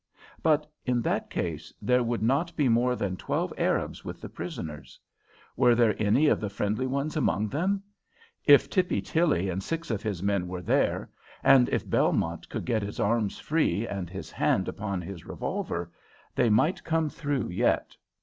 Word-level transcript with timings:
But 0.41 0.65
in 0.83 1.03
that 1.03 1.29
case 1.29 1.71
there 1.79 2.01
would 2.01 2.23
not 2.23 2.55
be 2.55 2.67
more 2.67 2.95
than 2.95 3.17
twelve 3.17 3.53
Arabs 3.55 4.03
with 4.03 4.19
the 4.19 4.29
prisoners. 4.29 4.99
Were 5.55 5.75
there 5.75 5.95
any 6.01 6.25
of 6.25 6.39
the 6.41 6.49
friendly 6.49 6.87
ones 6.87 7.15
among 7.15 7.49
them? 7.49 7.83
If 8.43 8.67
Tippy 8.67 9.03
Tilly 9.03 9.47
and 9.47 9.61
six 9.61 9.91
of 9.91 10.01
his 10.01 10.23
men 10.23 10.47
were 10.47 10.63
there, 10.63 11.11
and 11.43 11.69
if 11.69 11.87
Belmont 11.87 12.49
could 12.49 12.65
get 12.65 12.81
his 12.81 12.99
arms 12.99 13.37
free 13.37 13.87
and 13.87 14.09
his 14.09 14.31
hand 14.31 14.67
upon 14.67 15.03
his 15.03 15.27
revolver, 15.27 15.91
they 16.33 16.49
might 16.49 16.83
come 16.83 17.07
through 17.07 17.49
yet. 17.49 17.95